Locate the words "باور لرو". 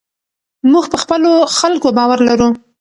1.97-2.49